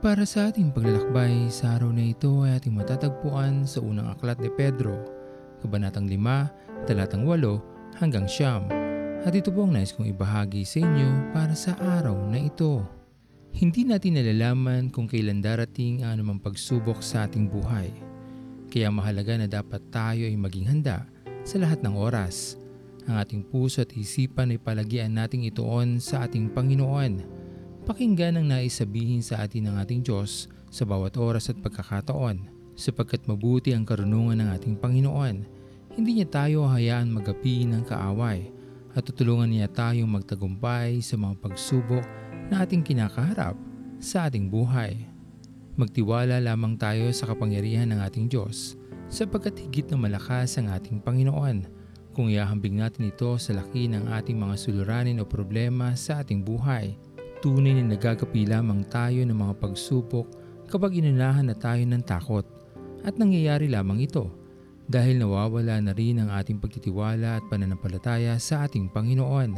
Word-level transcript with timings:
Para 0.00 0.24
sa 0.24 0.48
ating 0.48 0.72
paglalakbay 0.72 1.52
sa 1.52 1.76
araw 1.76 1.92
na 1.92 2.08
ito 2.08 2.40
ay 2.40 2.56
ating 2.56 2.72
matatagpuan 2.72 3.68
sa 3.68 3.84
unang 3.84 4.08
aklat 4.08 4.40
ni 4.40 4.48
Pedro, 4.48 4.96
Kabanatang 5.60 6.08
5, 6.08 6.88
talatang 6.88 7.28
8 7.28 8.00
hanggang 8.00 8.24
siyam. 8.24 8.64
At 9.28 9.36
ito 9.36 9.52
po 9.52 9.68
ang 9.68 9.76
nais 9.76 9.92
kong 9.92 10.08
ibahagi 10.08 10.64
sa 10.64 10.80
inyo 10.80 11.36
para 11.36 11.52
sa 11.52 11.76
araw 11.76 12.16
na 12.32 12.40
ito. 12.40 12.80
Hindi 13.52 13.84
natin 13.84 14.16
nalalaman 14.16 14.88
kung 14.88 15.04
kailan 15.04 15.44
darating 15.44 16.00
ang 16.00 16.16
anumang 16.16 16.40
pagsubok 16.40 17.04
sa 17.04 17.28
ating 17.28 17.52
buhay. 17.52 17.92
Kaya 18.72 18.88
mahalaga 18.88 19.36
na 19.36 19.52
dapat 19.52 19.84
tayo 19.92 20.24
ay 20.24 20.32
maging 20.32 20.64
handa 20.64 21.04
sa 21.44 21.60
lahat 21.60 21.84
ng 21.84 21.92
oras. 21.92 22.56
Ang 23.04 23.20
ating 23.20 23.42
puso 23.44 23.84
at 23.84 23.92
isipan 23.92 24.48
ay 24.48 24.64
palagian 24.64 25.12
nating 25.12 25.44
itoon 25.44 26.00
sa 26.00 26.24
ating 26.24 26.48
Panginoon 26.56 27.39
Pakinggan 27.88 28.36
ang 28.36 28.46
naisabihin 28.52 29.24
sa 29.24 29.40
atin 29.40 29.72
ng 29.72 29.76
ating 29.80 30.04
Diyos 30.04 30.52
sa 30.68 30.84
bawat 30.84 31.16
oras 31.16 31.48
at 31.48 31.56
pagkakataon 31.64 32.44
sapagkat 32.76 33.24
mabuti 33.24 33.72
ang 33.72 33.88
karunungan 33.88 34.40
ng 34.40 34.48
ating 34.52 34.76
Panginoon. 34.76 35.36
Hindi 35.96 36.10
niya 36.20 36.28
tayo 36.28 36.68
hayaan 36.68 37.08
magapi 37.08 37.64
ng 37.64 37.88
kaaway 37.88 38.52
at 38.92 39.02
tutulungan 39.04 39.48
niya 39.48 39.68
tayong 39.72 40.08
magtagumpay 40.08 41.00
sa 41.00 41.16
mga 41.16 41.40
pagsubok 41.40 42.04
na 42.52 42.64
ating 42.64 42.84
kinakaharap 42.84 43.56
sa 43.96 44.28
ating 44.28 44.52
buhay. 44.52 45.08
Magtiwala 45.80 46.36
lamang 46.42 46.76
tayo 46.76 47.08
sa 47.16 47.28
kapangyarihan 47.32 47.88
ng 47.88 48.00
ating 48.04 48.28
Diyos 48.28 48.76
sapagkat 49.08 49.56
higit 49.56 49.88
na 49.88 49.96
malakas 49.96 50.60
ang 50.60 50.68
ating 50.68 51.00
Panginoon 51.00 51.80
kung 52.12 52.28
iahambing 52.28 52.78
natin 52.78 53.08
ito 53.08 53.38
sa 53.38 53.54
laki 53.54 53.88
ng 53.88 54.10
ating 54.10 54.36
mga 54.36 54.54
suliranin 54.58 55.22
o 55.22 55.24
problema 55.24 55.94
sa 55.94 56.22
ating 56.22 56.42
buhay 56.42 56.94
Tunay 57.40 57.72
na 57.80 57.96
nagagapi 57.96 58.44
lamang 58.44 58.84
tayo 58.92 59.24
ng 59.24 59.32
mga 59.32 59.54
pagsubok 59.64 60.28
kapag 60.68 61.00
inunahan 61.00 61.48
na 61.48 61.56
tayo 61.56 61.80
ng 61.80 62.04
takot 62.04 62.44
at 63.00 63.16
nangyayari 63.16 63.64
lamang 63.64 64.04
ito 64.04 64.28
dahil 64.84 65.16
nawawala 65.16 65.80
na 65.80 65.96
rin 65.96 66.20
ang 66.20 66.28
ating 66.28 66.60
pagtitiwala 66.60 67.40
at 67.40 67.44
pananampalataya 67.48 68.36
sa 68.36 68.68
ating 68.68 68.92
Panginoon. 68.92 69.56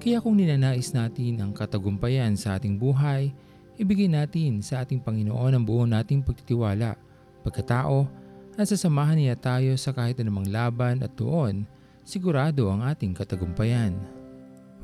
Kaya 0.00 0.24
kung 0.24 0.40
ninanais 0.40 0.96
natin 0.96 1.44
ang 1.44 1.52
katagumpayan 1.52 2.40
sa 2.40 2.56
ating 2.56 2.80
buhay, 2.80 3.36
ibigay 3.76 4.08
natin 4.08 4.64
sa 4.64 4.80
ating 4.80 5.04
Panginoon 5.04 5.60
ang 5.60 5.64
buo 5.68 5.84
nating 5.84 6.24
pagtitiwala, 6.24 6.96
pagkatao 7.44 8.08
at 8.56 8.64
sasamahan 8.64 9.20
niya 9.20 9.36
tayo 9.36 9.76
sa 9.76 9.92
kahit 9.92 10.16
anumang 10.24 10.48
laban 10.48 11.04
at 11.04 11.12
doon, 11.20 11.68
sigurado 12.00 12.72
ang 12.72 12.80
ating 12.80 13.12
katagumpayan. 13.12 14.19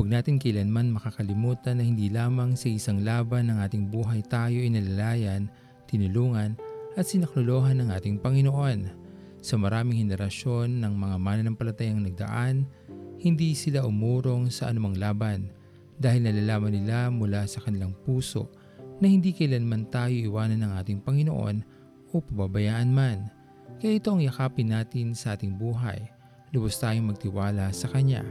Huwag 0.00 0.16
natin 0.16 0.40
kailanman 0.40 0.96
makakalimutan 0.96 1.76
na 1.76 1.84
hindi 1.84 2.08
lamang 2.08 2.56
sa 2.56 2.72
isang 2.72 3.04
laban 3.04 3.52
ng 3.52 3.60
ating 3.60 3.92
buhay 3.92 4.24
tayo 4.24 4.56
inalalayan, 4.56 5.52
tinulungan 5.92 6.56
at 6.96 7.04
sinaklolohan 7.04 7.84
ng 7.84 7.92
ating 7.92 8.16
Panginoon. 8.16 8.88
Sa 9.44 9.60
maraming 9.60 10.00
henerasyon 10.00 10.80
ng 10.80 10.96
mga 10.96 11.16
mananampalatayang 11.20 12.00
nagdaan, 12.00 12.64
hindi 13.20 13.52
sila 13.52 13.84
umurong 13.84 14.48
sa 14.48 14.72
anumang 14.72 14.96
laban 14.96 15.52
dahil 16.00 16.32
nalalaman 16.32 16.80
nila 16.80 17.12
mula 17.12 17.44
sa 17.44 17.60
kanilang 17.60 17.92
puso 17.92 18.48
na 19.04 19.04
hindi 19.04 19.36
kailanman 19.36 19.84
tayo 19.92 20.16
iwanan 20.16 20.64
ng 20.64 20.72
ating 20.80 21.04
Panginoon 21.04 21.60
o 22.08 22.24
pababayaan 22.24 22.88
man. 22.88 23.28
Kaya 23.76 24.00
ito 24.00 24.08
ang 24.16 24.24
yakapin 24.24 24.72
natin 24.72 25.12
sa 25.12 25.36
ating 25.36 25.60
buhay. 25.60 26.08
Lubos 26.56 26.80
tayong 26.80 27.12
magtiwala 27.12 27.68
sa 27.76 27.84
Kanya, 27.92 28.24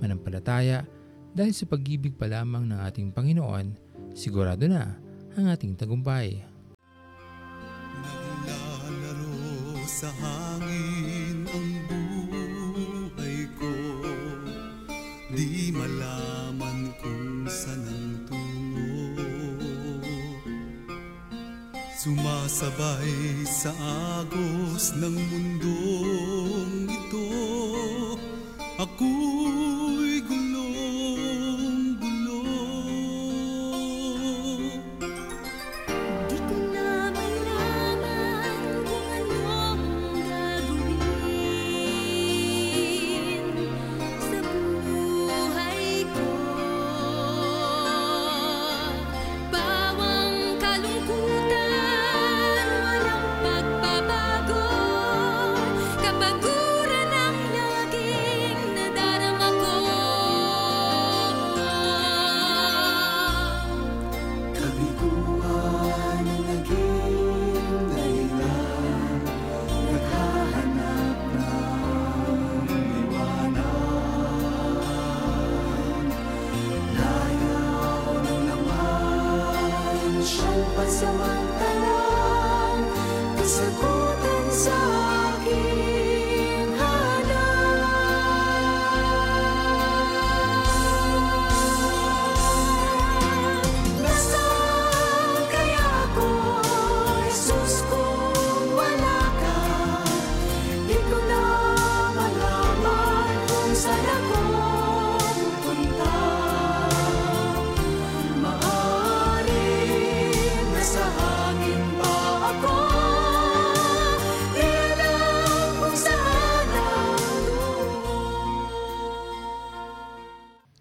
manampalataya 0.00 0.80
dahil 1.30 1.54
sa 1.54 1.66
pag-ibig 1.70 2.18
pa 2.18 2.26
lamang 2.26 2.66
ng 2.66 2.80
ating 2.90 3.14
Panginoon, 3.14 3.78
sigurado 4.14 4.66
na 4.66 4.98
ang 5.38 5.46
ating 5.46 5.78
tagumpay. 5.78 6.42
Naglalaro 8.02 9.78
sa 9.86 10.10
hangin 10.10 11.46
ang 11.46 11.70
buhay 11.86 13.46
ko. 13.54 13.74
Di 15.30 15.70
malaman 15.70 16.90
kung 16.98 17.46
saan 17.46 17.86
ang 17.86 18.26
tungo. 18.26 18.90
Sumasabay 22.00 23.44
sa 23.46 23.70
agos 24.18 24.96
ng 24.98 25.14
mundong 25.14 26.90
ito 26.90 27.29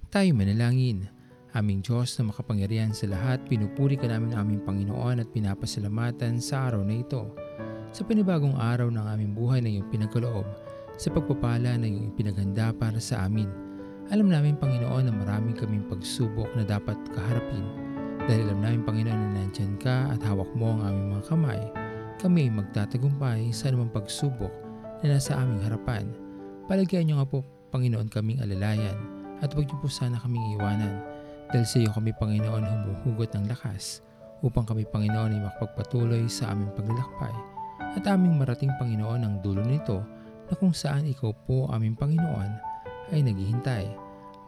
Tayo 0.09 0.33
manalangin. 0.33 1.05
Aming 1.53 1.85
Diyos 1.85 2.17
na 2.17 2.33
makapangyarihan 2.33 2.89
sa 2.97 3.05
lahat, 3.05 3.45
pinupuri 3.45 3.93
ka 3.93 4.09
namin 4.09 4.33
aming 4.33 4.57
Panginoon 4.65 5.21
at 5.21 5.29
pinapasalamatan 5.29 6.41
sa 6.41 6.65
araw 6.65 6.81
na 6.81 7.05
ito. 7.05 7.29
Sa 7.93 8.01
panibagong 8.09 8.57
araw 8.57 8.89
ng 8.89 9.05
aming 9.05 9.37
buhay 9.37 9.61
na 9.61 9.69
iyong 9.69 9.85
pinagkaloob, 9.93 10.49
sa 10.97 11.13
pagpapala 11.13 11.77
na 11.77 11.85
iyong 11.85 12.09
ipinaghanda 12.09 12.73
para 12.73 12.97
sa 12.97 13.29
amin. 13.29 13.53
Alam 14.09 14.33
namin 14.33 14.57
Panginoon 14.57 15.05
na 15.05 15.13
maraming 15.13 15.53
kaming 15.53 15.85
pagsubok 15.85 16.49
na 16.57 16.65
dapat 16.65 16.97
kaharapin. 17.13 17.69
Dahil 18.25 18.49
alam 18.49 18.65
namin 18.65 18.81
Panginoon 18.89 19.13
na 19.13 19.45
nandyan 19.45 19.77
ka 19.77 20.09
at 20.09 20.25
hawak 20.25 20.49
mo 20.57 20.73
ang 20.73 20.89
aming 20.89 21.07
mga 21.13 21.25
kamay, 21.29 21.61
kami 22.17 22.49
ay 22.49 22.51
magtatagumpay 22.57 23.53
sa 23.53 23.69
anumang 23.69 23.93
pagsubok 23.93 24.53
na 25.05 25.21
nasa 25.21 25.37
aming 25.37 25.61
harapan. 25.61 26.09
Palagyan 26.65 27.05
niyo 27.05 27.21
nga 27.21 27.29
po 27.29 27.45
Panginoon 27.69 28.09
kaming 28.09 28.41
alalayan 28.41 29.18
at 29.39 29.51
huwag 29.55 29.67
niyo 29.67 29.77
po 29.79 29.87
sana 29.87 30.19
kaming 30.19 30.59
iwanan 30.59 30.99
dahil 31.49 31.65
sa 31.65 31.77
iyo 31.81 31.89
kami 31.95 32.13
Panginoon 32.13 32.61
humuhugot 32.61 33.33
ng 33.35 33.49
lakas 33.49 34.05
upang 34.45 34.63
kami 34.63 34.85
Panginoon 34.87 35.35
ay 35.35 35.41
makapagpatuloy 35.41 36.27
sa 36.29 36.53
aming 36.53 36.71
paglalakbay 36.75 37.33
at 37.97 38.03
aming 38.05 38.37
marating 38.37 38.71
Panginoon 38.77 39.21
ang 39.25 39.35
dulo 39.41 39.65
nito 39.65 40.05
na 40.49 40.53
kung 40.57 40.73
saan 40.73 41.09
ikaw 41.09 41.33
po 41.45 41.69
aming 41.73 41.97
Panginoon 41.97 42.49
ay 43.13 43.25
naghihintay. 43.25 43.85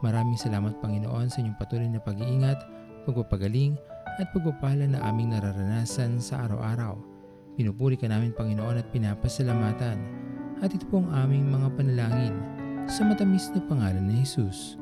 Maraming 0.02 0.38
salamat 0.38 0.78
Panginoon 0.82 1.30
sa 1.30 1.42
inyong 1.42 1.58
patuloy 1.58 1.86
na 1.86 2.02
pag-iingat, 2.02 2.58
pagpapagaling 3.06 3.78
at 4.18 4.30
pagpapala 4.34 4.86
na 4.86 5.02
aming 5.06 5.34
nararanasan 5.34 6.18
sa 6.18 6.46
araw-araw. 6.46 6.98
Pinupuri 7.54 7.94
ka 7.98 8.10
namin 8.10 8.34
Panginoon 8.34 8.82
at 8.82 8.90
pinapasalamatan 8.90 9.98
at 10.62 10.70
ito 10.70 10.86
po 10.90 11.02
ang 11.02 11.10
aming 11.26 11.50
mga 11.50 11.68
panalangin 11.74 12.34
sa 12.86 13.06
matamis 13.06 13.50
na 13.54 13.62
pangalan 13.66 14.02
ni 14.06 14.22
Jesus. 14.22 14.81